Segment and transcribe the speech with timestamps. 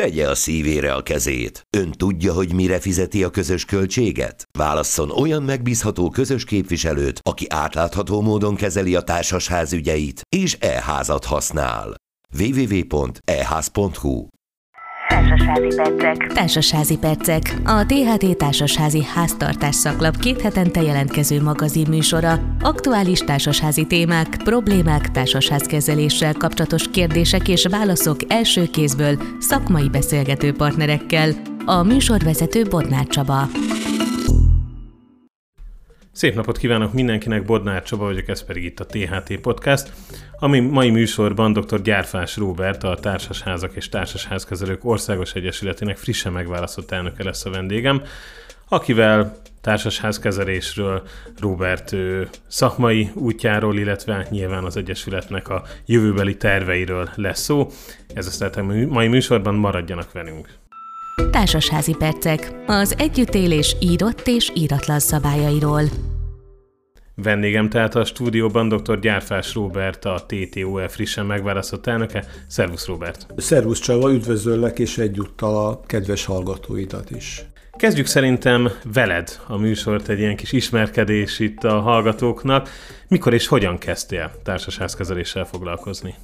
[0.00, 1.66] Tegye a szívére a kezét.
[1.76, 4.48] Ön tudja, hogy mire fizeti a közös költséget?
[4.58, 11.94] Válasszon olyan megbízható közös képviselőt, aki átlátható módon kezeli a társasház ügyeit, és e-házat használ.
[12.38, 14.26] www.eház.hu
[15.22, 16.32] Társasházi percek.
[16.32, 17.54] Társasházi percek.
[17.64, 22.38] A THT Társasházi Háztartás szaklap két hetente jelentkező magazin műsora.
[22.60, 31.30] Aktuális társasházi témák, problémák, társasházkezeléssel kapcsolatos kérdések és válaszok első kézből szakmai beszélgető partnerekkel.
[31.64, 33.48] A műsorvezető Bodnár Csaba.
[36.22, 39.92] Szép napot kívánok mindenkinek, Bodnár Csaba vagyok, ez pedig itt a THT Podcast.
[40.38, 41.82] Ami mai műsorban dr.
[41.82, 48.02] Gyárfás Róbert, a Társasházak és Társasházkezelők Országos Egyesületének frissen megválasztott elnöke lesz a vendégem,
[48.68, 51.02] akivel társasházkezelésről,
[51.38, 51.96] Robert
[52.46, 57.70] szakmai útjáról, illetve nyilván az Egyesületnek a jövőbeli terveiről lesz szó.
[58.14, 60.48] Ez azt a mai műsorban maradjanak velünk.
[61.30, 62.52] Társasházi percek.
[62.66, 65.82] Az együttélés írott és íratlan szabályairól.
[67.14, 68.98] Vendégem tehát a stúdióban dr.
[68.98, 72.24] Gyárfás Róbert, a TTOF frissen megválasztott elnöke.
[72.46, 73.26] Szervusz Róbert!
[73.36, 77.44] Szervusz Csaba, üdvözöllek, és egyúttal a kedves hallgatóidat is.
[77.76, 82.68] Kezdjük szerintem veled a műsort, egy ilyen kis ismerkedés itt a hallgatóknak.
[83.08, 86.14] Mikor és hogyan kezdtél társasházkezeléssel foglalkozni?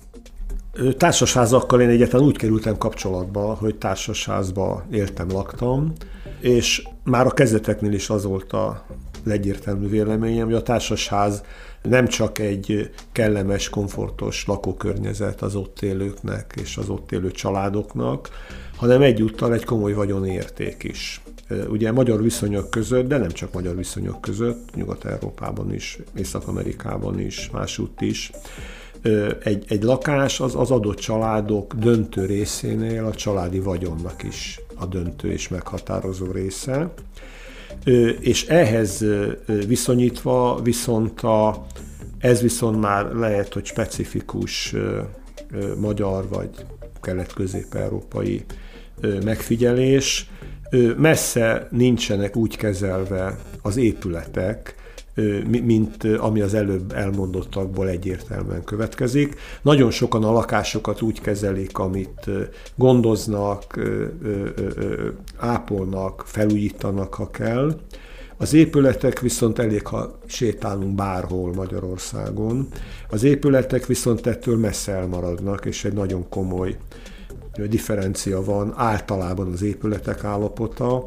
[0.96, 5.92] Társasházakkal én egyáltalán úgy kerültem kapcsolatba, hogy társasházba éltem, laktam,
[6.40, 8.86] és már a kezdeteknél is az volt a
[9.30, 11.42] egyértelmű véleményem, hogy a társasház
[11.82, 18.28] nem csak egy kellemes, komfortos lakókörnyezet az ott élőknek és az ott élő családoknak,
[18.76, 21.20] hanem egyúttal egy komoly vagyonérték is.
[21.68, 28.00] Ugye magyar viszonyok között, de nem csak magyar viszonyok között, Nyugat-Európában is, Észak-Amerikában is, másútt
[28.00, 28.30] is,
[29.42, 35.32] egy, egy lakás az az adott családok döntő részénél a családi vagyonnak is a döntő
[35.32, 36.90] és meghatározó része.
[38.20, 39.04] És ehhez
[39.66, 41.66] viszonyítva viszont a,
[42.18, 44.74] ez viszont már lehet, hogy specifikus
[45.78, 46.50] magyar vagy
[47.00, 48.44] kelet-közép-európai
[49.24, 50.30] megfigyelés,
[50.96, 54.74] messze nincsenek úgy kezelve az épületek,
[55.50, 59.34] mint ami az előbb elmondottakból egyértelműen következik.
[59.62, 62.30] Nagyon sokan a lakásokat úgy kezelik, amit
[62.74, 63.78] gondoznak,
[65.36, 67.80] ápolnak, felújítanak, ha kell.
[68.36, 72.68] Az épületek viszont elég, ha sétálunk bárhol Magyarországon.
[73.10, 76.76] Az épületek viszont ettől messze elmaradnak, és egy nagyon komoly
[77.66, 81.06] differencia van általában az épületek állapota,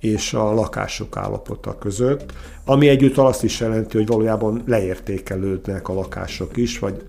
[0.00, 2.32] és a lakások állapota között,
[2.64, 7.02] ami egyúttal azt is jelenti, hogy valójában leértékelődnek a lakások is, vagy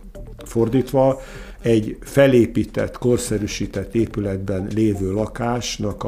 [0.45, 1.21] fordítva,
[1.61, 6.05] egy felépített, korszerűsített épületben lévő lakásnak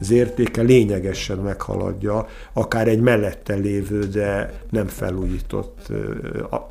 [0.00, 5.92] az értéke lényegesen meghaladja akár egy mellette lévő, de nem felújított,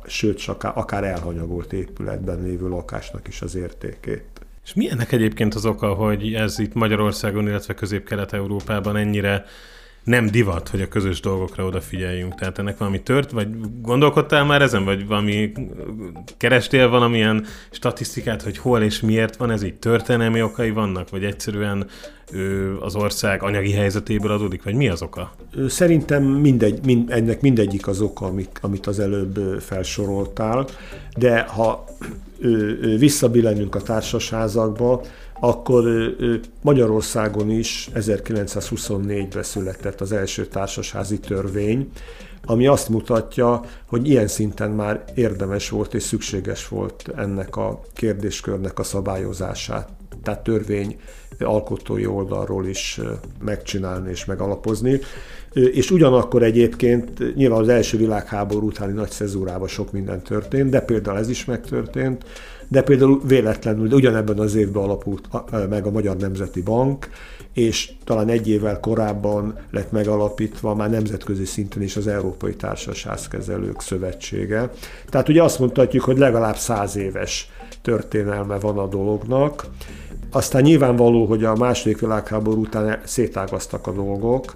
[0.06, 4.31] sőt, akár elhanyagolt épületben lévő lakásnak is az értékét.
[4.64, 9.44] És mi ennek egyébként az oka, hogy ez itt Magyarországon, illetve Közép-Kelet-Európában ennyire
[10.04, 12.34] nem divat, hogy a közös dolgokra odafigyeljünk.
[12.34, 13.48] Tehát ennek valami tört, vagy
[13.80, 15.52] gondolkodtál már ezen, vagy valami
[16.36, 19.74] kerestél valamilyen statisztikát, hogy hol és miért van ez így?
[19.74, 21.86] Történelmi okai vannak, vagy egyszerűen
[22.32, 25.34] ő, az ország anyagi helyzetéből adódik, vagy mi az oka?
[25.68, 30.66] Szerintem mindegy, mind, ennek mindegyik az oka, amit, amit az előbb felsoroltál,
[31.16, 31.84] de ha
[32.98, 35.02] visszabillenünk a társasházakba,
[35.44, 35.84] akkor
[36.60, 41.90] Magyarországon is 1924-ben született az első társasházi törvény,
[42.44, 48.78] ami azt mutatja, hogy ilyen szinten már érdemes volt és szükséges volt ennek a kérdéskörnek
[48.78, 49.88] a szabályozását.
[50.22, 51.00] Tehát törvény
[51.38, 53.00] alkotói oldalról is
[53.44, 55.00] megcsinálni és megalapozni.
[55.52, 61.18] És ugyanakkor egyébként nyilván az első világháború utáni nagy szezúrában sok minden történt, de például
[61.18, 62.24] ez is megtörtént,
[62.72, 65.28] de például véletlenül, de ugyanebben az évben alapult
[65.68, 67.08] meg a Magyar Nemzeti Bank,
[67.52, 74.70] és talán egy évvel korábban lett megalapítva már nemzetközi szinten is az Európai Társaságkezelők Szövetsége.
[75.08, 77.50] Tehát ugye azt mondhatjuk, hogy legalább száz éves
[77.82, 79.66] történelme van a dolognak.
[80.30, 84.54] Aztán nyilvánvaló, hogy a második világháború után szétágaztak a dolgok.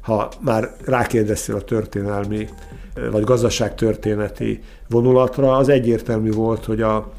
[0.00, 2.48] Ha már rákérdeztél a történelmi
[3.10, 7.12] vagy gazdaságtörténeti vonulatra, az egyértelmű volt, hogy a,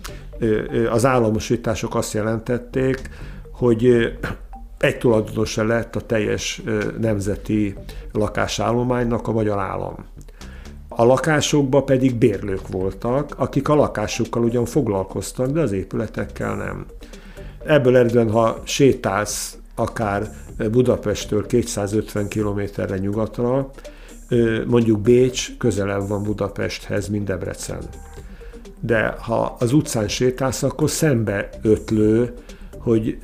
[0.89, 3.09] az államosítások azt jelentették,
[3.51, 4.13] hogy
[4.77, 6.61] egy tulajdonosa lett a teljes
[6.99, 7.75] nemzeti
[8.11, 10.05] lakásállománynak a magyar állam.
[10.87, 16.85] A lakásokban pedig bérlők voltak, akik a lakásokkal ugyan foglalkoztak, de az épületekkel nem.
[17.65, 20.29] Ebből eredően, ha sétálsz akár
[20.71, 23.71] Budapesttől 250 kilométerre nyugatra,
[24.67, 27.79] mondjuk Bécs közelebb van Budapesthez, mint Debrecen.
[28.85, 32.33] De ha az utcán sétálsz, akkor szembe ötlő,
[32.79, 33.17] hogy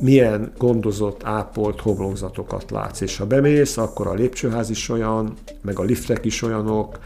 [0.00, 3.00] milyen gondozott, ápolt homlokzatokat látsz.
[3.00, 5.32] És ha bemész, akkor a lépcsőház is olyan,
[5.62, 6.98] meg a liftek is olyanok,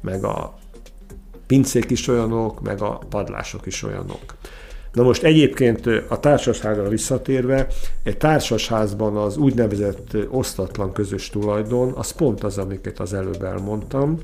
[0.00, 0.58] meg a
[1.46, 4.34] pincék is olyanok, meg a padlások is olyanok.
[4.92, 7.66] Na most egyébként a társasházra visszatérve,
[8.02, 14.18] egy társasházban az úgynevezett osztatlan közös tulajdon, az pont az, amiket az előbb elmondtam,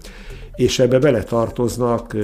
[0.55, 2.17] és ebbe beletartoznak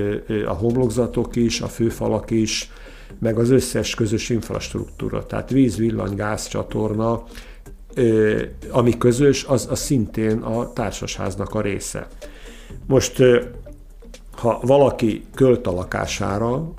[0.46, 2.70] a homlokzatok is, a főfalak is,
[3.18, 7.24] meg az összes közös infrastruktúra, tehát víz, villany, gáz, csatorna,
[8.70, 12.08] ami közös, az, az szintén a társasháznak a része.
[12.86, 13.22] Most,
[14.30, 16.74] ha valaki költ a lakására,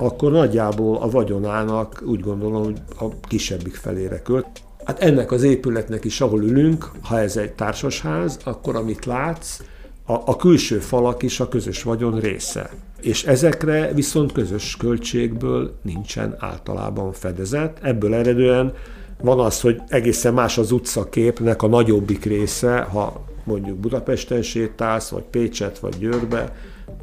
[0.00, 4.46] akkor nagyjából a vagyonának úgy gondolom, hogy a kisebbik felére költ.
[4.84, 9.60] Hát ennek az épületnek is, ahol ülünk, ha ez egy társasház, akkor amit látsz,
[10.06, 12.70] a, a külső falak is a közös vagyon része.
[13.00, 17.78] És ezekre viszont közös költségből nincsen általában fedezet.
[17.82, 18.74] Ebből eredően
[19.20, 25.24] van az, hogy egészen más az utcaképnek a nagyobbik része, ha mondjuk Budapesten sétálsz, vagy
[25.30, 26.52] Pécset, vagy Győrbe,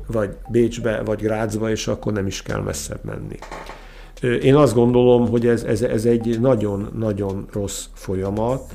[0.07, 3.37] vagy Bécsbe, vagy Grácsba, és akkor nem is kell messzebb menni.
[4.41, 8.73] Én azt gondolom, hogy ez, ez, ez egy nagyon-nagyon rossz folyamat,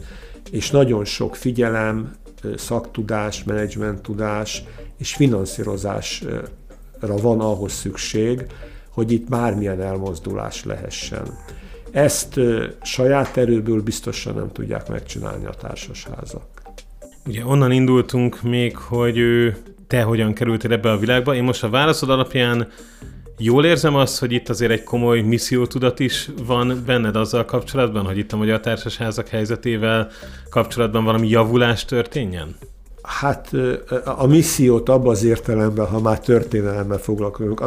[0.50, 2.12] és nagyon sok figyelem,
[2.56, 4.64] szaktudás, menedzsment tudás
[4.98, 8.46] és finanszírozásra van ahhoz szükség,
[8.90, 11.38] hogy itt bármilyen elmozdulás lehessen.
[11.90, 12.40] Ezt
[12.82, 16.44] saját erőből biztosan nem tudják megcsinálni a társasházak.
[17.26, 19.18] Ugye onnan indultunk még, hogy
[19.90, 21.34] te hogyan kerültél ebbe a világba.
[21.34, 22.68] Én most a válaszod alapján
[23.38, 28.18] jól érzem azt, hogy itt azért egy komoly missziótudat is van benned azzal kapcsolatban, hogy
[28.18, 30.08] itt a Magyar Társasházak helyzetével
[30.50, 32.56] kapcsolatban valami javulás történjen?
[33.02, 33.50] Hát
[34.04, 37.60] a missziót abban az értelemben, ha már történelemmel foglalkozunk,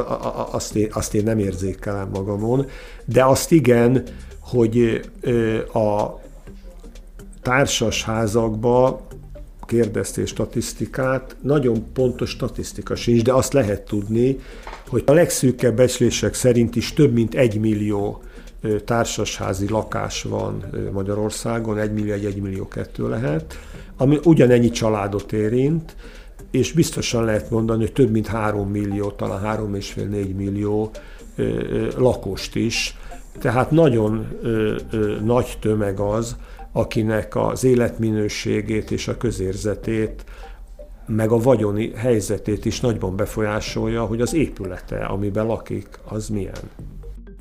[0.52, 2.66] azt én, azt én nem érzékelem magamon,
[3.06, 4.04] de azt igen,
[4.40, 5.02] hogy
[5.74, 6.20] a
[7.42, 9.08] társasházakba
[9.74, 14.40] kérdeztél statisztikát, nagyon pontos statisztika sincs, de azt lehet tudni,
[14.88, 18.22] hogy a legszűkebb becslések szerint is több mint egy millió
[18.86, 23.60] társasházi lakás van Magyarországon, egy millió, egy, millió kettő lehet,
[23.98, 25.96] ami ugyanennyi családot érint,
[26.52, 30.92] és biztosan lehet mondani, hogy több mint három millió, talán három és fél, négy millió
[31.98, 32.98] lakost is.
[33.40, 36.36] Tehát nagyon ö, ö, nagy tömeg az,
[36.74, 40.24] akinek az életminőségét és a közérzetét,
[41.06, 46.70] meg a vagyoni helyzetét is nagyban befolyásolja, hogy az épülete, amiben lakik, az milyen.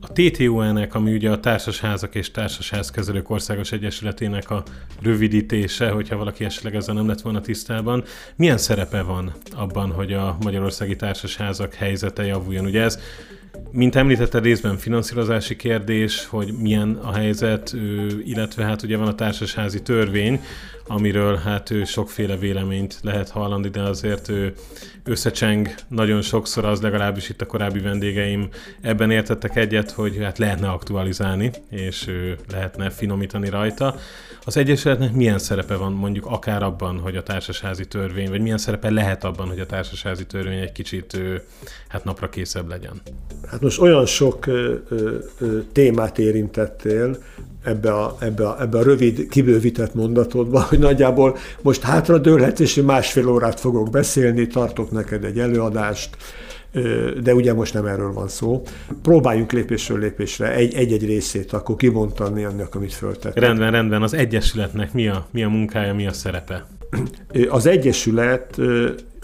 [0.00, 4.62] A TTON-nek, ami ugye a Társasházak és Társasházkezelők Országos Egyesületének a
[5.02, 8.04] rövidítése, hogyha valaki esetleg ezzel nem lett volna tisztában,
[8.36, 12.64] milyen szerepe van abban, hogy a magyarországi társasházak helyzete javuljon?
[12.64, 12.98] Ugye ez
[13.70, 17.74] mint említetted, részben finanszírozási kérdés, hogy milyen a helyzet,
[18.24, 20.40] illetve hát ugye van a társasházi törvény,
[20.86, 24.32] amiről hát sokféle véleményt lehet hallani, de azért
[25.04, 28.48] összecseng nagyon sokszor, az legalábbis itt a korábbi vendégeim
[28.80, 32.10] ebben értettek egyet, hogy hát lehetne aktualizálni, és
[32.50, 33.96] lehetne finomítani rajta.
[34.44, 38.90] Az Egyesületnek milyen szerepe van mondjuk akár abban, hogy a társasházi törvény, vagy milyen szerepe
[38.90, 41.20] lehet abban, hogy a társasházi törvény egy kicsit
[41.88, 43.02] hát napra készebb legyen?
[43.50, 47.16] Hát most olyan sok ö, ö, ö, témát érintettél
[47.64, 53.28] ebbe a, ebbe, a, ebbe a rövid, kibővített mondatodba, hogy nagyjából most hátradőlhetsz, és másfél
[53.28, 56.16] órát fogok beszélni, tartok neked egy előadást,
[57.22, 58.62] de ugye most nem erről van szó.
[59.02, 63.38] Próbáljunk lépésről lépésre egy-egy részét akkor kibontani annak, amit föltett.
[63.38, 64.02] Rendben, rendben.
[64.02, 66.66] Az Egyesületnek mi a, mi a munkája, mi a szerepe?
[67.48, 68.60] Az Egyesület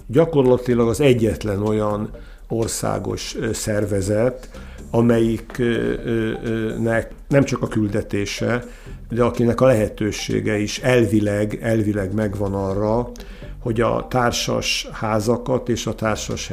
[0.07, 2.11] gyakorlatilag az egyetlen olyan
[2.49, 4.51] országos szervezet,
[4.91, 8.65] amelyiknek nem csak a küldetése,
[9.09, 13.11] de akinek a lehetősége is elvileg, elvileg megvan arra,
[13.69, 16.53] hogy a társas házakat és a társas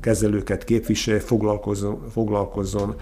[0.00, 2.94] kezelőket képviselje, foglalkozzon, foglalkozzon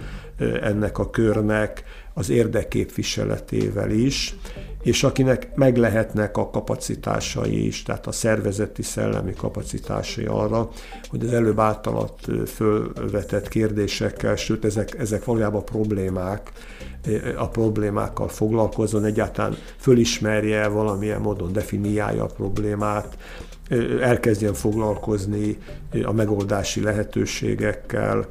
[0.62, 1.84] ennek a körnek
[2.20, 4.34] az érdekképviseletével is,
[4.82, 10.68] és akinek meg lehetnek a kapacitásai is, tehát a szervezeti szellemi kapacitásai arra,
[11.08, 16.52] hogy az előbb általat fölvetett kérdésekkel, sőt ezek, ezek valójában problémák,
[17.36, 23.16] a problémákkal foglalkozzon, egyáltalán fölismerje, valamilyen módon definiálja a problémát,
[24.00, 25.58] elkezdjen foglalkozni
[26.04, 28.28] a megoldási lehetőségekkel,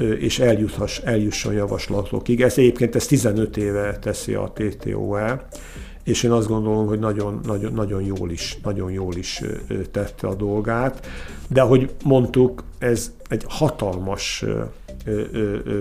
[0.00, 2.40] és eljuthass, eljusson javaslatokig.
[2.40, 5.46] Ez egyébként ez 15 éve teszi a TTOE,
[6.04, 9.42] és én azt gondolom, hogy nagyon, nagyon, nagyon, jól is, nagyon jól is
[9.90, 11.06] tette a dolgát.
[11.48, 14.44] De ahogy mondtuk, ez egy hatalmas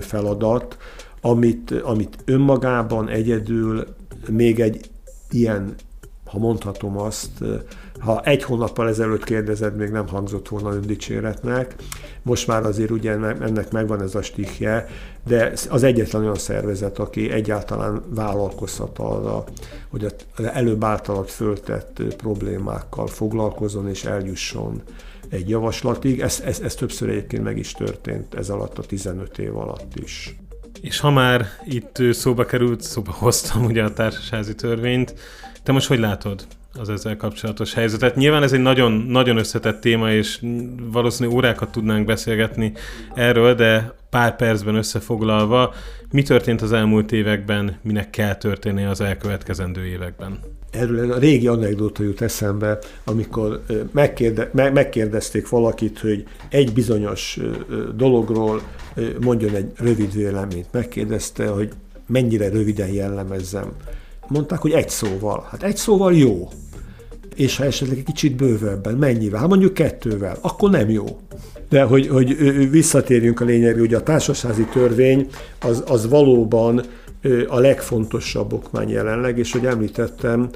[0.01, 0.77] feladat,
[1.21, 3.85] amit, amit önmagában egyedül
[4.29, 4.89] még egy
[5.29, 5.75] ilyen,
[6.25, 7.43] ha mondhatom azt,
[7.99, 11.75] ha egy hónappal ezelőtt kérdezed, még nem hangzott volna öndicséretnek.
[12.21, 14.87] Most már azért ugye ennek megvan ez a stihje,
[15.27, 19.43] de az egyetlen olyan szervezet, aki egyáltalán vállalkozhat arra,
[19.89, 24.81] hogy az előbb általad föltett problémákkal foglalkozon és eljusson
[25.29, 26.19] egy javaslatig.
[26.19, 30.35] Ez, ez, ez többször egyébként meg is történt ez alatt a 15 év alatt is.
[30.81, 35.13] És ha már itt szóba került, szóba hoztam ugye a társasházi törvényt,
[35.63, 36.47] te most hogy látod
[36.79, 38.15] az ezzel kapcsolatos helyzetet?
[38.15, 40.41] Nyilván ez egy nagyon, nagyon összetett téma, és
[40.91, 42.73] valószínűleg órákat tudnánk beszélgetni
[43.13, 45.73] erről, de pár percben összefoglalva,
[46.11, 50.39] mi történt az elmúlt években, minek kell történni az elkövetkezendő években?
[50.71, 57.39] Erről a régi anekdóta jut eszembe, amikor megkérde, megkérdezték valakit, hogy egy bizonyos
[57.95, 58.61] dologról
[59.21, 60.67] mondjon egy rövid véleményt.
[60.71, 61.69] Megkérdezte, hogy
[62.07, 63.71] mennyire röviden jellemezzem.
[64.27, 65.47] Mondták, hogy egy szóval.
[65.51, 66.49] Hát egy szóval jó.
[67.39, 69.39] És ha esetleg egy kicsit bővebben, mennyivel?
[69.39, 71.19] Hát mondjuk kettővel, akkor nem jó.
[71.69, 72.35] De hogy, hogy
[72.69, 75.27] visszatérjünk a lényegre, hogy a társasházi törvény
[75.61, 76.81] az, az valóban
[77.47, 80.49] a legfontosabb okmány jelenleg, és hogy említettem,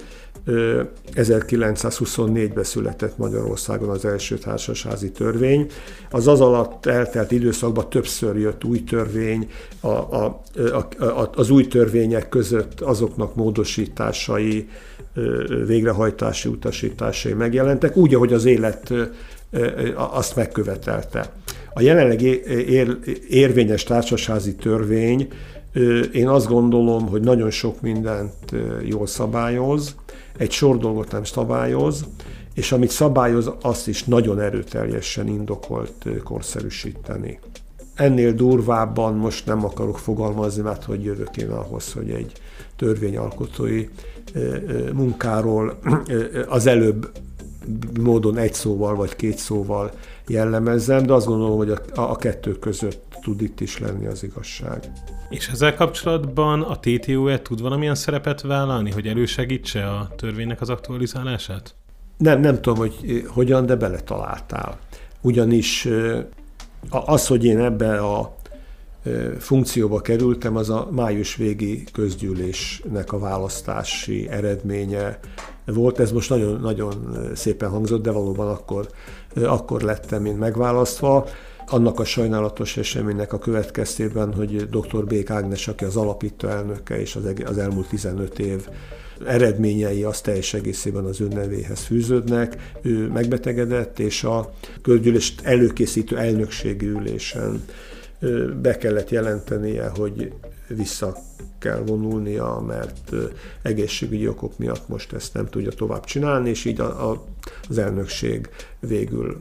[1.15, 5.67] 1924-ben született Magyarországon az első társasházi törvény.
[6.11, 9.49] Az az alatt eltelt időszakban többször jött új törvény,
[9.79, 14.67] a, a, a, a, az új törvények között azoknak módosításai,
[15.65, 18.93] végrehajtási utasításai megjelentek, úgy, ahogy az élet
[19.95, 21.31] azt megkövetelte.
[21.73, 22.97] A jelenleg ér,
[23.29, 25.27] érvényes társasházi törvény
[26.13, 28.33] én azt gondolom, hogy nagyon sok mindent
[28.83, 29.95] jól szabályoz,
[30.37, 32.05] egy sor dolgot nem szabályoz,
[32.53, 37.39] és amit szabályoz, azt is nagyon erőteljesen indokolt korszerűsíteni.
[37.95, 42.31] Ennél durvábban most nem akarok fogalmazni, mert hogy jövök én ahhoz, hogy egy
[42.75, 43.87] törvényalkotói
[44.93, 45.79] munkáról
[46.47, 47.11] az előbb
[47.99, 49.91] módon egy szóval vagy két szóval
[50.27, 54.91] jellemezzem, de azt gondolom, hogy a, a kettő között tud itt is lenni az igazság.
[55.29, 61.75] És ezzel kapcsolatban a TTO-e tud valamilyen szerepet vállalni, hogy elősegítse a törvénynek az aktualizálását?
[62.17, 64.79] Nem, nem tudom, hogy hogyan, de beletaláltál.
[65.21, 65.87] Ugyanis
[66.89, 68.35] az, hogy én ebbe a
[69.39, 75.19] funkcióba kerültem, az a május végi közgyűlésnek a választási eredménye
[75.65, 75.99] volt.
[75.99, 78.87] Ez most nagyon, nagyon szépen hangzott, de valóban akkor,
[79.43, 81.27] akkor lettem én megválasztva
[81.67, 85.05] annak a sajnálatos eseménynek a következtében, hogy dr.
[85.05, 88.67] Bék Ágnes, aki az alapító elnöke és az, az elmúlt 15 év
[89.25, 92.71] eredményei az teljes egészében az önnevéhez fűződnek.
[92.81, 97.63] Ő megbetegedett, és a közgyűlést előkészítő elnökségi ülésen
[98.61, 100.33] be kellett jelentenie, hogy
[100.67, 101.15] vissza
[101.59, 103.11] kell vonulnia, mert
[103.61, 107.23] egészségügyi okok miatt most ezt nem tudja tovább csinálni, és így a, a,
[107.69, 108.49] az elnökség
[108.79, 109.39] végül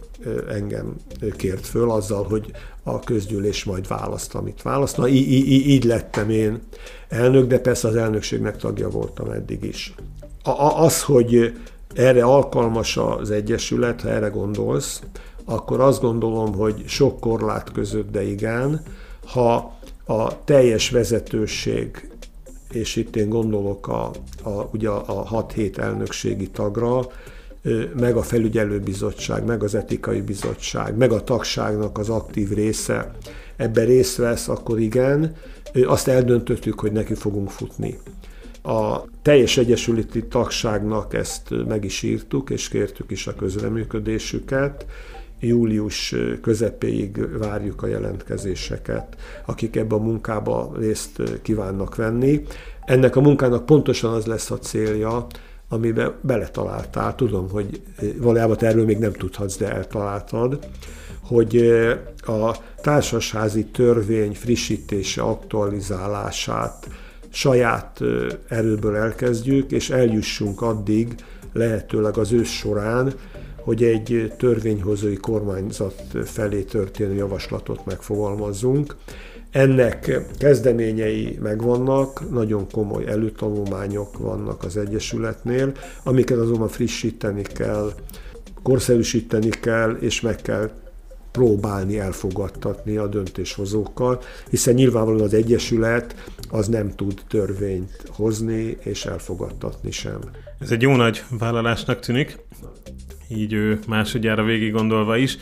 [0.49, 0.97] engem
[1.37, 2.51] kért föl azzal, hogy
[2.83, 4.97] a közgyűlés majd választ, amit választ.
[4.97, 6.61] Na, így, így, így lettem én
[7.09, 9.95] elnök, de persze az elnökségnek tagja voltam eddig is.
[10.43, 11.55] A, az, hogy
[11.95, 15.03] erre alkalmas az Egyesület, ha erre gondolsz,
[15.45, 18.83] akkor azt gondolom, hogy sok korlát között, de igen,
[19.27, 22.11] ha a teljes vezetőség,
[22.73, 24.11] és itt én gondolok a,
[24.43, 27.07] a, ugye a 6-7 elnökségi tagra,
[27.99, 33.13] meg a felügyelőbizottság, meg az etikai bizottság, meg a tagságnak az aktív része
[33.57, 35.35] ebben részt vesz, akkor igen,
[35.85, 37.99] azt eldöntöttük, hogy neki fogunk futni.
[38.63, 44.87] A teljes egyesületi tagságnak ezt meg is írtuk, és kértük is a közreműködésüket,
[45.47, 52.45] július közepéig várjuk a jelentkezéseket, akik ebbe a munkába részt kívánnak venni.
[52.85, 55.27] Ennek a munkának pontosan az lesz a célja,
[55.69, 57.15] amiben beletaláltál.
[57.15, 57.83] Tudom, hogy
[58.17, 60.59] valójában erről még nem tudhatsz, de eltaláltad,
[61.23, 61.57] hogy
[62.27, 66.89] a társasházi törvény frissítése, aktualizálását
[67.31, 68.01] saját
[68.49, 71.15] erőből elkezdjük, és eljussunk addig,
[71.53, 73.13] lehetőleg az ősz során,
[73.65, 78.97] hogy egy törvényhozói kormányzat felé történő javaslatot megfogalmazzunk.
[79.51, 85.73] Ennek kezdeményei megvannak, nagyon komoly előtanulmányok vannak az Egyesületnél,
[86.05, 87.93] amiket azonban frissíteni kell,
[88.63, 90.71] korszerűsíteni kell, és meg kell
[91.33, 96.15] próbálni elfogadtatni a döntéshozókkal, hiszen nyilvánvalóan az Egyesület
[96.51, 100.19] az nem tud törvényt hozni és elfogadtatni sem.
[100.59, 102.39] Ez egy jó nagy vállalásnak tűnik,
[103.37, 105.39] így ő másodjára végig gondolva is.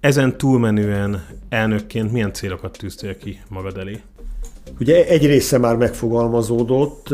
[0.00, 4.00] Ezen túlmenően elnökként milyen célokat tűztél ki magad elé?
[4.80, 7.08] Ugye egy része már megfogalmazódott,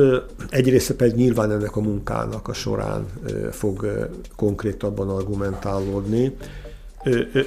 [0.50, 3.06] egy része pedig nyilván ennek a munkának a során
[3.50, 6.36] fog konkrétabban argumentálódni.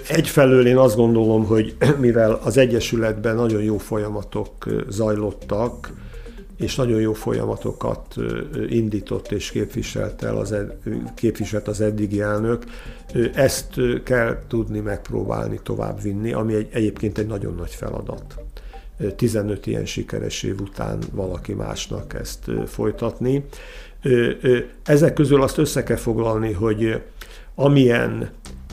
[0.07, 5.93] Egyfelől én azt gondolom, hogy mivel az Egyesületben nagyon jó folyamatok zajlottak,
[6.57, 8.15] és nagyon jó folyamatokat
[8.69, 10.77] indított és képviselt, el az, ed,
[11.15, 12.63] képviselt az eddigi elnök.
[13.33, 18.35] Ezt kell tudni megpróbálni továbbvinni, ami egy, egyébként egy nagyon nagy feladat.
[19.15, 23.45] 15 ilyen sikeres év után valaki másnak ezt folytatni.
[24.83, 27.01] Ezek közül azt össze kell foglalni, hogy
[27.55, 28.29] amilyen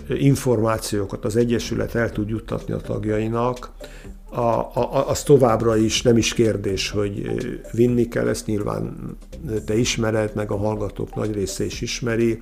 [0.09, 3.71] információkat az Egyesület el tud juttatni a tagjainak,
[4.31, 7.41] a, a, az továbbra is nem is kérdés, hogy
[7.73, 9.17] vinni kell, ezt nyilván
[9.67, 12.41] te ismered, meg a hallgatók nagy része is ismeri.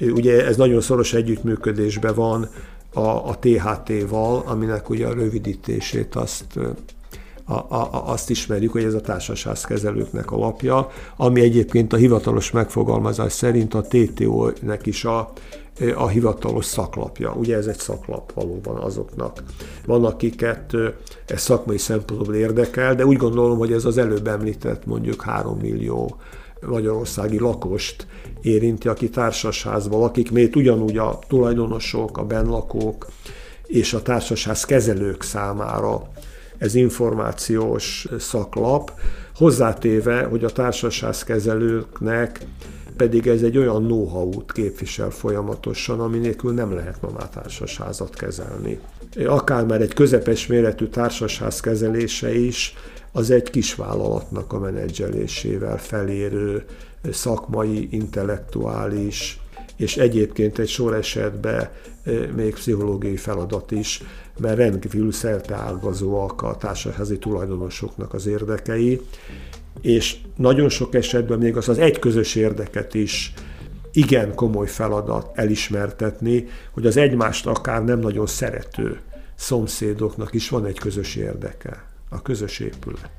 [0.00, 2.48] Ugye ez nagyon szoros együttműködésben van
[2.92, 6.58] a, a THT-val, aminek ugye a rövidítését azt
[7.44, 13.32] a, a, azt ismerjük, hogy ez a társaságkezelőknek a lapja, ami egyébként a hivatalos megfogalmazás
[13.32, 15.32] szerint a TTO-nek is a,
[15.94, 17.32] a hivatalos szaklapja.
[17.32, 19.42] Ugye ez egy szaklap valóban azoknak.
[19.86, 20.74] Van, akiket
[21.26, 26.16] ez szakmai szempontból érdekel, de úgy gondolom, hogy ez az előbb említett mondjuk 3 millió
[26.66, 28.06] magyarországi lakost
[28.42, 33.06] érinti, aki társasházban lakik, mert ugyanúgy a tulajdonosok, a benlakók
[33.66, 36.10] és a társasház kezelők számára
[36.58, 38.92] ez információs szaklap,
[39.34, 42.40] hozzátéve, hogy a társasházkezelőknek
[43.00, 48.78] pedig ez egy olyan know-how-t képvisel folyamatosan, ami nélkül nem lehet ma már társasházat kezelni.
[49.26, 52.74] Akár már egy közepes méretű társasház kezelése is,
[53.12, 56.64] az egy kis vállalatnak a menedzselésével felérő
[57.10, 59.40] szakmai, intellektuális,
[59.76, 61.70] és egyébként egy sor esetben
[62.36, 64.02] még pszichológiai feladat is,
[64.38, 69.00] mert rendkívül szerteágazóak a társasázi tulajdonosoknak az érdekei,
[69.80, 73.32] és nagyon sok esetben még az az egy közös érdeket is
[73.92, 79.00] igen komoly feladat elismertetni, hogy az egymást akár nem nagyon szerető
[79.34, 83.10] szomszédoknak is van egy közös érdeke, a közös épület.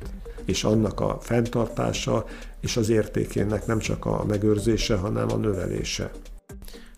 [0.45, 2.25] És annak a fenntartása
[2.59, 6.11] és az értékének nem csak a megőrzése, hanem a növelése.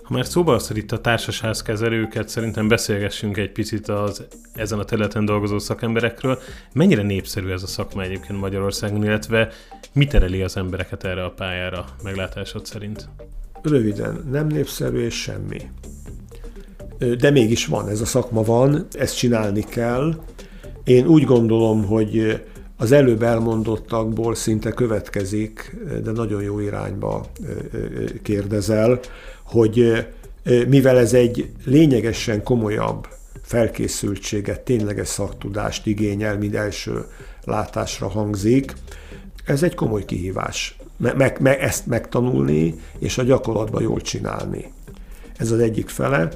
[0.03, 5.25] Ha már szóba hoztad itt a társasházkezelőket, szerintem beszélgessünk egy picit az ezen a területen
[5.25, 6.39] dolgozó szakemberekről.
[6.73, 9.49] Mennyire népszerű ez a szakma egyébként Magyarországon, illetve
[9.93, 13.09] mi tereli az embereket erre a pályára meglátásod szerint?
[13.61, 15.61] Röviden, nem népszerű és semmi.
[17.17, 20.15] De mégis van, ez a szakma van, ezt csinálni kell.
[20.83, 22.41] Én úgy gondolom, hogy
[22.77, 27.25] az előbb elmondottakból szinte következik, de nagyon jó irányba
[28.21, 28.99] kérdezel,
[29.53, 30.05] hogy
[30.67, 33.07] mivel ez egy lényegesen komolyabb
[33.41, 37.05] felkészültséget, tényleges szaktudást igényel, mint első
[37.43, 38.73] látásra hangzik,
[39.45, 40.77] ez egy komoly kihívás.
[40.97, 44.71] Meg, meg, ezt megtanulni, és a gyakorlatban jól csinálni.
[45.37, 46.29] Ez az egyik fele.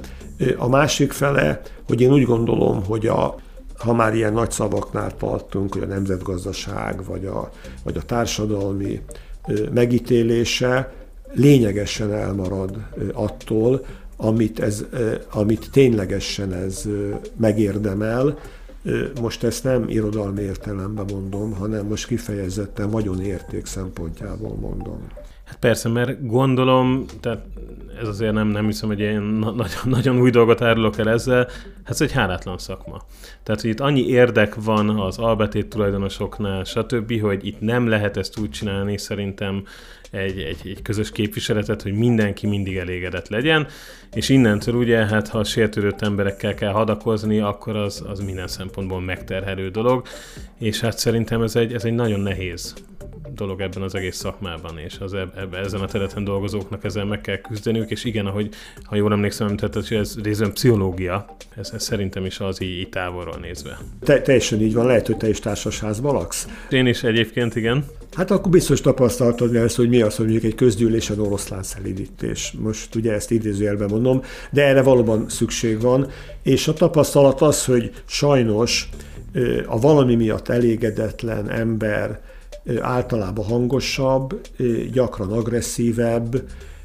[0.56, 3.36] A másik fele, hogy én úgy gondolom, hogy a,
[3.78, 7.50] ha már ilyen nagy szavaknál tartunk, hogy a nemzetgazdaság, vagy a,
[7.84, 9.00] vagy a társadalmi
[9.74, 10.92] megítélése,
[11.32, 12.76] lényegesen elmarad
[13.12, 13.84] attól,
[14.16, 14.84] amit, ez,
[15.30, 16.88] amit ténylegesen ez
[17.36, 18.38] megérdemel.
[19.20, 25.06] Most ezt nem irodalmi értelemben mondom, hanem most kifejezetten vagyonérték szempontjából mondom.
[25.44, 27.44] Hát persze, mert gondolom, tehát
[28.00, 31.46] ez azért nem, nem hiszem, hogy én nagyon, nagyon új dolgot árulok el ezzel,
[31.84, 33.02] hát ez egy hálátlan szakma.
[33.42, 38.38] Tehát, hogy itt annyi érdek van az albetét tulajdonosoknál, stb., hogy itt nem lehet ezt
[38.38, 39.64] úgy csinálni, szerintem
[40.10, 43.66] egy, egy, egy közös képviseletet, hogy mindenki mindig elégedett legyen,
[44.14, 49.70] és innentől ugye, hát ha sértődött emberekkel kell hadakozni, akkor az, az minden szempontból megterhelő
[49.70, 50.06] dolog,
[50.58, 52.74] és hát szerintem ez egy, ez egy nagyon nehéz
[53.38, 57.20] dolog ebben az egész szakmában, és az eb, eb, ezen a területen dolgozóknak ezzel meg
[57.20, 58.48] kell küzdeniük, és igen, ahogy,
[58.82, 62.88] ha jól emlékszem, tehát hogy ez részben pszichológia, ez, ez szerintem is az így, így
[62.88, 63.78] távolról nézve.
[64.00, 66.48] Te, teljesen így van, lehet, hogy te is társasházban laksz.
[66.70, 67.84] Én is egyébként, igen.
[68.12, 72.54] Hát akkor biztos tapasztaltad ezt, hogy mi az, hogy mondjuk egy közgyűlésen oroszlán szelidítés.
[72.58, 76.10] Most ugye ezt idézőjelben mondom, de erre valóban szükség van,
[76.42, 78.88] és a tapasztalat az, hogy sajnos
[79.66, 82.20] a valami miatt elégedetlen ember
[82.80, 84.40] általában hangosabb,
[84.92, 86.42] gyakran agresszívebb,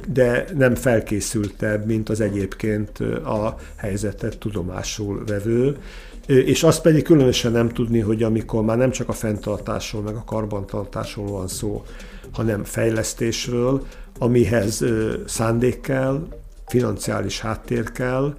[0.07, 5.77] de nem felkészültebb, mint az egyébként a helyzetet tudomásul vevő.
[6.25, 10.23] És azt pedig különösen nem tudni, hogy amikor már nem csak a fenntartásról, meg a
[10.25, 11.83] karbantartásról van szó,
[12.31, 13.85] hanem fejlesztésről,
[14.19, 14.85] amihez
[15.25, 16.27] szándék kell,
[16.67, 18.35] financiális háttér kell,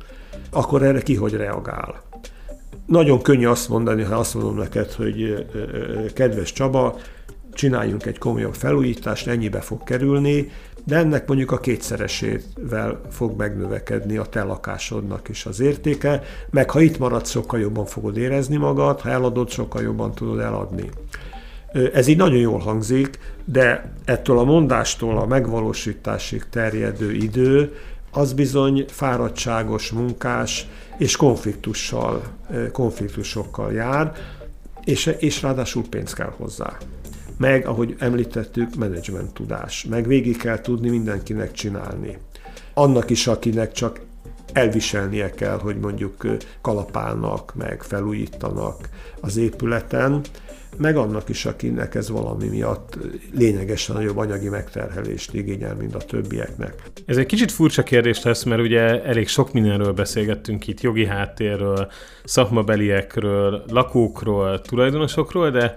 [0.50, 2.02] akkor erre ki hogy reagál.
[2.86, 5.46] Nagyon könnyű azt mondani, ha azt mondom neked, hogy
[6.14, 6.96] kedves Csaba,
[7.54, 10.50] csináljunk egy komolyabb felújítást, ennyibe fog kerülni,
[10.84, 16.80] de ennek mondjuk a kétszeresével fog megnövekedni a te lakásodnak is az értéke, meg ha
[16.80, 20.90] itt maradsz, sokkal jobban fogod érezni magad, ha eladod, sokkal jobban tudod eladni.
[21.92, 27.76] Ez így nagyon jól hangzik, de ettől a mondástól a megvalósításig terjedő idő,
[28.10, 30.66] az bizony fáradtságos, munkás
[30.98, 32.22] és konfliktussal,
[32.72, 34.12] konfliktusokkal jár,
[34.84, 36.76] és, és ráadásul pénz kell hozzá
[37.36, 39.84] meg, ahogy említettük, menedzsment tudás.
[39.84, 42.18] Meg végig kell tudni mindenkinek csinálni.
[42.74, 44.00] Annak is, akinek csak
[44.52, 46.26] elviselnie kell, hogy mondjuk
[46.60, 48.88] kalapálnak, meg felújítanak
[49.20, 50.20] az épületen,
[50.76, 52.98] meg annak is, akinek ez valami miatt
[53.34, 56.82] lényegesen nagyobb anyagi megterhelést igényel, mint a többieknek.
[57.06, 61.90] Ez egy kicsit furcsa kérdés lesz, mert ugye elég sok mindenről beszélgettünk itt, jogi háttérről,
[62.24, 65.76] szakmabeliekről, lakókról, tulajdonosokról, de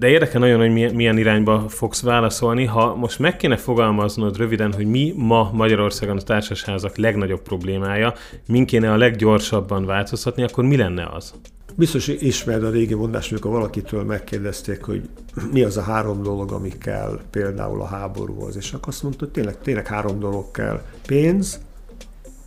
[0.00, 2.64] de érdekel nagyon, hogy milyen irányba fogsz válaszolni.
[2.64, 8.14] Ha most meg kéne fogalmaznod röviden, hogy mi ma Magyarországon a társasházak legnagyobb problémája,
[8.46, 11.34] min kéne a leggyorsabban változtatni, akkor mi lenne az?
[11.76, 15.08] Biztos ismered a régi mondást, amikor valakitől megkérdezték, hogy
[15.52, 19.32] mi az a három dolog, ami kell például a háborúhoz, és akkor azt mondta, hogy
[19.32, 20.82] tényleg, tényleg három dolog kell.
[21.06, 21.60] Pénz,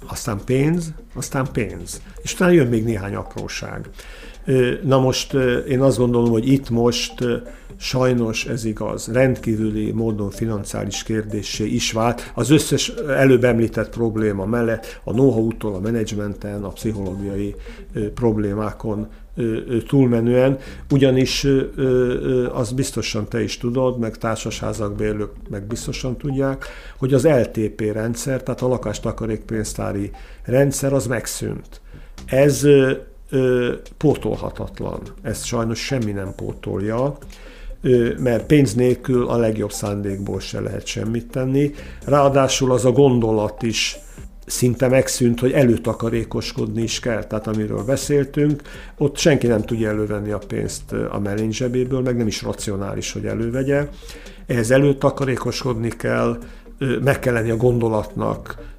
[0.08, 2.02] aztán pénz, aztán pénz.
[2.22, 3.90] És utána jön még néhány apróság.
[4.84, 5.34] Na most
[5.68, 7.14] én azt gondolom, hogy itt most
[7.78, 12.32] sajnos ez igaz, rendkívüli módon financiális kérdésé is vált.
[12.36, 17.56] Az összes előbb említett probléma mellett a know-how-tól, a menedzsmenten, a pszichológiai
[18.14, 19.08] problémákon
[19.88, 20.58] túlmenően,
[20.92, 21.48] ugyanis
[22.54, 26.66] az biztosan te is tudod, meg társasházak bérlők meg biztosan tudják,
[26.98, 30.12] hogy az LTP rendszer, tehát a lakástakarékpénztári
[30.44, 31.82] rendszer az megszűnt.
[32.26, 32.68] Ez
[33.34, 35.00] ö, pótolhatatlan.
[35.22, 37.18] Ezt sajnos semmi nem pótolja,
[38.20, 41.72] mert pénz nélkül a legjobb szándékból se lehet semmit tenni.
[42.06, 44.00] Ráadásul az a gondolat is
[44.46, 47.24] szinte megszűnt, hogy előtakarékoskodni is kell.
[47.24, 48.62] Tehát amiről beszéltünk,
[48.98, 53.26] ott senki nem tudja elővenni a pénzt a mellény zsebéből, meg nem is racionális, hogy
[53.26, 53.88] elővegye.
[54.46, 56.38] Ehhez előtakarékoskodni kell,
[57.04, 58.73] meg kell lenni a gondolatnak,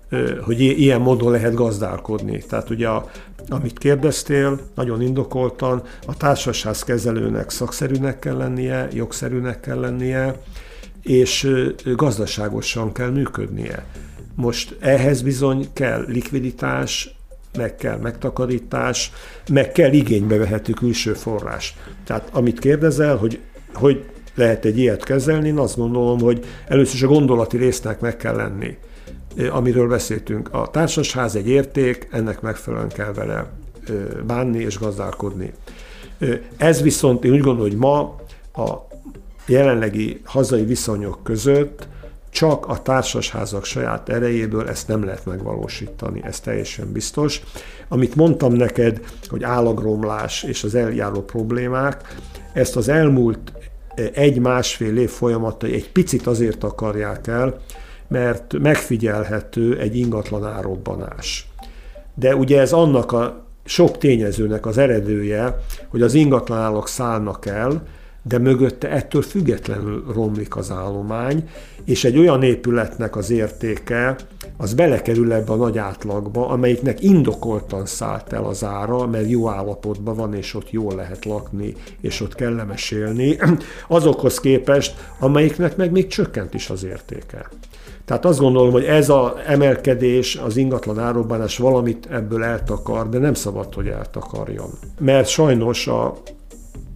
[0.44, 2.42] hogy ilyen módon lehet gazdálkodni.
[2.48, 3.10] Tehát ugye a,
[3.48, 10.34] amit kérdeztél, nagyon indokoltan, a társasház kezelőnek szakszerűnek kell lennie, jogszerűnek kell lennie,
[11.02, 11.50] és
[11.96, 13.84] gazdaságosan kell működnie.
[14.34, 17.16] Most ehhez bizony kell likviditás,
[17.56, 19.12] meg kell megtakarítás,
[19.50, 21.76] meg kell igénybe vehető külső forrás.
[22.04, 23.40] Tehát amit kérdezel, hogy
[23.74, 28.16] hogy lehet egy ilyet kezelni, én azt gondolom, hogy először is a gondolati résznek meg
[28.16, 28.76] kell lenni
[29.50, 30.48] amiről beszéltünk.
[30.52, 33.50] A társasház egy érték, ennek megfelelően kell vele
[34.26, 35.52] bánni és gazdálkodni.
[36.56, 38.00] Ez viszont én úgy gondolom, hogy ma
[38.64, 38.86] a
[39.46, 41.88] jelenlegi hazai viszonyok között
[42.30, 47.42] csak a társasházak saját erejéből ezt nem lehet megvalósítani, ez teljesen biztos.
[47.88, 52.14] Amit mondtam neked, hogy állagromlás és az eljáró problémák,
[52.52, 53.52] ezt az elmúlt
[54.12, 57.60] egy-másfél év folyamatai egy picit azért akarják el,
[58.14, 61.48] mert megfigyelhető egy ingatlan árobbanás.
[62.14, 65.56] De ugye ez annak a sok tényezőnek az eredője,
[65.88, 67.82] hogy az ingatlanálok szállnak el,
[68.28, 71.48] de mögötte ettől függetlenül romlik az állomány,
[71.84, 74.16] és egy olyan épületnek az értéke,
[74.56, 80.16] az belekerül ebbe a nagy átlagba, amelyiknek indokoltan szállt el az ára, mert jó állapotban
[80.16, 83.36] van, és ott jól lehet lakni, és ott kellemes élni,
[83.88, 87.48] azokhoz képest, amelyiknek meg még csökkent is az értéke.
[88.04, 93.34] Tehát azt gondolom, hogy ez az emelkedés, az ingatlan árobbanás valamit ebből eltakar, de nem
[93.34, 94.70] szabad, hogy eltakarjon.
[94.98, 96.14] Mert sajnos a,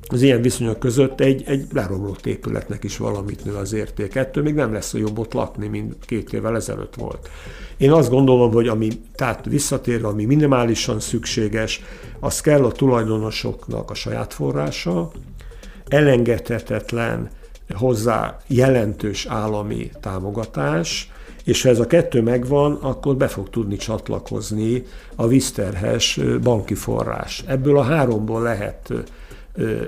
[0.09, 4.15] az ilyen viszonyok között egy, egy leromlott épületnek is valamit nő az érték.
[4.15, 7.31] Ettől még nem lesz jobb ott lakni, mint két évvel ezelőtt volt.
[7.77, 11.83] Én azt gondolom, hogy ami, tehát visszatérve, ami minimálisan szükséges,
[12.21, 15.11] az kell a tulajdonosoknak a saját forrása,
[15.89, 17.31] elengedhetetlen
[17.75, 21.11] hozzá jelentős állami támogatás,
[21.45, 27.45] és ha ez a kettő megvan, akkor be fog tudni csatlakozni a vízterhes banki forrás.
[27.47, 28.93] Ebből a háromból lehet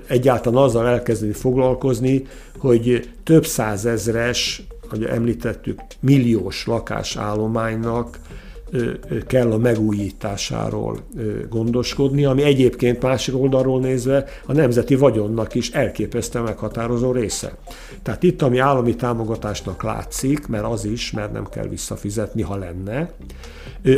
[0.06, 2.26] egyáltalán azzal elkezdeni foglalkozni,
[2.59, 8.18] hogy több százezres, ahogy említettük, milliós lakásállománynak
[9.26, 10.98] kell a megújításáról
[11.48, 17.56] gondoskodni, ami egyébként másik oldalról nézve a nemzeti vagyonnak is elképesztően meghatározó része.
[18.02, 23.11] Tehát itt, ami állami támogatásnak látszik, mert az is, mert nem kell visszafizetni, ha lenne,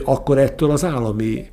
[0.05, 1.51] akkor ettől az állami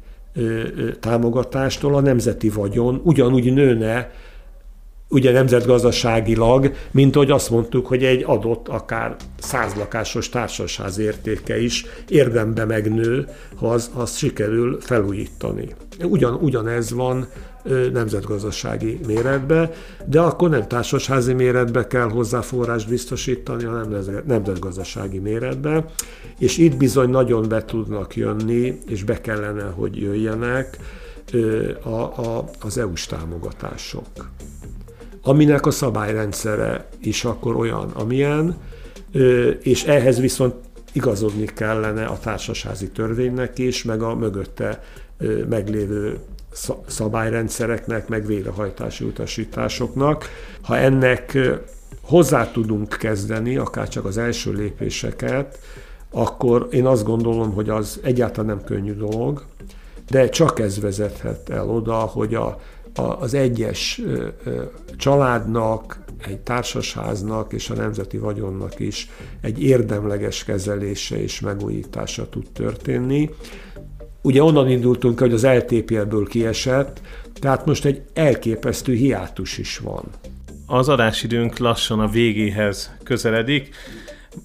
[0.99, 4.11] támogatástól a nemzeti vagyon ugyanúgy nőne
[5.09, 12.65] ugye nemzetgazdaságilag, mint hogy azt mondtuk, hogy egy adott, akár százlakásos társasház értéke is érdembe
[12.65, 15.75] megnő, ha az, az sikerül felújítani.
[16.03, 17.27] Ugyan, ugyanez van
[17.93, 19.71] nemzetgazdasági méretbe,
[20.05, 25.86] de akkor nem társasházi méretbe kell hozzá forrást biztosítani, hanem nemzetgazdasági méretbe,
[26.38, 30.77] és itt bizony nagyon be tudnak jönni, és be kellene, hogy jöjjenek
[31.84, 34.29] a, a, az EU-s támogatások.
[35.21, 38.58] Aminek a szabályrendszere is akkor olyan, amilyen,
[39.62, 40.55] és ehhez viszont
[40.93, 44.84] igazodni kellene a társasházi törvénynek is, meg a mögötte
[45.49, 46.19] meglévő
[46.87, 50.25] szabályrendszereknek, meg végrehajtási utasításoknak.
[50.61, 51.37] Ha ennek
[52.01, 55.59] hozzá tudunk kezdeni, akár csak az első lépéseket,
[56.11, 59.45] akkor én azt gondolom, hogy az egyáltalán nem könnyű dolog,
[60.09, 62.59] de csak ez vezethet el oda, hogy a
[63.19, 64.01] az egyes
[64.97, 69.09] családnak, egy társasháznak és a nemzeti vagyonnak is
[69.41, 73.29] egy érdemleges kezelése és megújítása tud történni.
[74.21, 77.01] Ugye onnan indultunk, hogy az LTPL-ből kiesett,
[77.34, 80.03] tehát most egy elképesztő hiátus is van.
[80.65, 83.75] Az adásidőnk lassan a végéhez közeledik.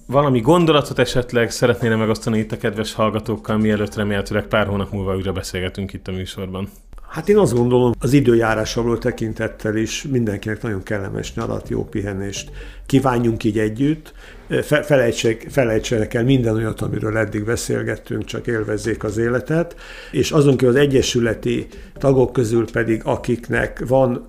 [0.07, 5.31] Valami gondolatot esetleg szeretnéne megosztani itt a kedves hallgatókkal, mielőtt remélhetőleg pár hónap múlva újra
[5.31, 6.69] beszélgetünk itt a műsorban?
[7.15, 12.51] Hát én azt gondolom, az időjárásról tekintettel is mindenkinek nagyon kellemes nyarat, jó pihenést
[12.85, 14.13] kívánjunk így együtt.
[14.61, 19.75] Felejtsék, felejtsenek el minden olyat, amiről eddig beszélgettünk, csak élvezzék az életet.
[20.11, 24.27] És azon kívül az egyesületi tagok közül pedig, akiknek van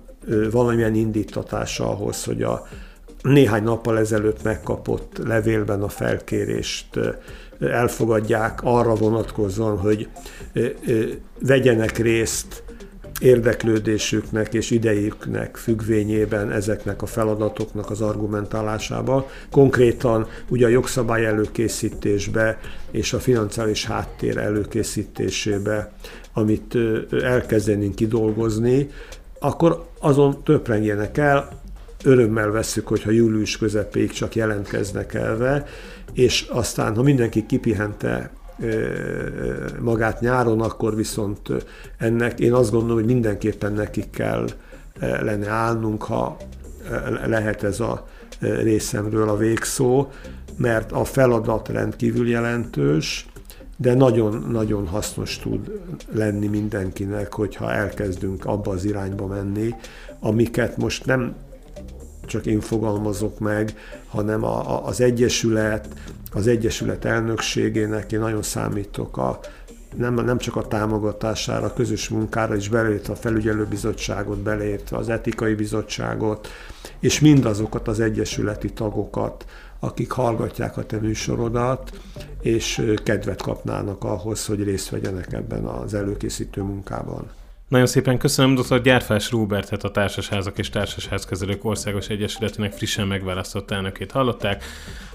[0.51, 2.67] valamilyen indítatása ahhoz, hogy a
[3.21, 6.99] néhány nappal ezelőtt megkapott levélben a felkérést
[7.59, 10.07] elfogadják arra vonatkozóan, hogy
[11.39, 12.65] vegyenek részt
[13.19, 19.29] érdeklődésüknek és idejüknek függvényében ezeknek a feladatoknak az argumentálásába.
[19.51, 22.59] Konkrétan ugye a jogszabály előkészítésbe
[22.91, 25.93] és a financiális háttér előkészítésébe,
[26.33, 26.77] amit
[27.21, 28.89] elkezdenénk kidolgozni,
[29.39, 31.61] akkor azon töprengjenek el,
[32.03, 35.65] örömmel veszük, hogyha július közepéig csak jelentkeznek elve,
[36.13, 38.31] és aztán, ha mindenki kipihente
[39.79, 41.49] magát nyáron, akkor viszont
[41.97, 44.47] ennek én azt gondolom, hogy mindenképpen nekik kell
[44.99, 46.37] lenne állnunk, ha
[47.25, 48.07] lehet ez a
[48.39, 50.07] részemről a végszó,
[50.57, 53.25] mert a feladat rendkívül jelentős,
[53.77, 55.71] de nagyon-nagyon hasznos tud
[56.11, 59.75] lenni mindenkinek, hogyha elkezdünk abba az irányba menni,
[60.19, 61.35] amiket most nem
[62.27, 63.73] csak én fogalmazok meg,
[64.07, 65.87] hanem a, a, az Egyesület,
[66.31, 69.39] az Egyesület elnökségének én nagyon számítok a,
[69.95, 75.53] nem, nem csak a támogatására, a közös munkára is beleértve a felügyelőbizottságot, beleértve az etikai
[75.53, 76.47] bizottságot,
[76.99, 79.45] és mindazokat az egyesületi tagokat,
[79.79, 81.99] akik hallgatják a te műsorodat,
[82.41, 87.29] és kedvet kapnának ahhoz, hogy részt vegyenek ebben az előkészítő munkában.
[87.67, 88.81] Nagyon szépen köszönöm dr.
[88.81, 94.63] Gyárfás Róbertet, a Társasházak és Társasházkezelők Országos Egyesületének frissen megválasztott elnökét hallották,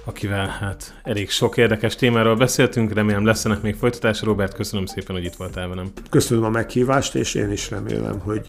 [0.04, 4.22] akivel hát elég sok érdekes témáról beszéltünk, remélem lesznek még folytatás.
[4.22, 5.92] Robert, köszönöm szépen, hogy itt voltál velem.
[6.10, 8.48] Köszönöm a meghívást, és én is remélem, hogy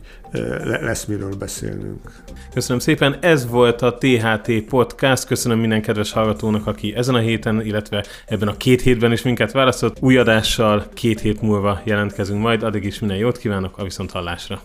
[0.63, 2.11] lesz miről beszélnünk.
[2.53, 5.25] Köszönöm szépen, ez volt a THT Podcast.
[5.25, 9.51] Köszönöm minden kedves hallgatónak, aki ezen a héten, illetve ebben a két hétben is minket
[9.51, 9.97] választott.
[9.99, 14.61] Új adással két hét múlva jelentkezünk majd, addig is minden jót kívánok, a viszont hallásra.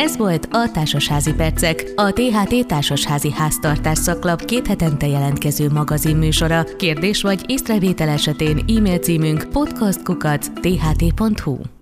[0.00, 6.64] Ez volt a Társasházi Percek, a THT Társasházi Háztartás szaklap két hetente jelentkező magazin műsora.
[6.76, 11.79] Kérdés vagy észrevétel esetén e-mail címünk podcastkukac.tht.hu